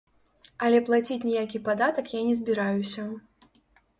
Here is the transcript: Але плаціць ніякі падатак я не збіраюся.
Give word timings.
Але 0.67 0.79
плаціць 0.87 1.25
ніякі 1.29 1.61
падатак 1.69 2.09
я 2.15 2.21
не 2.29 2.33
збіраюся. 2.39 3.03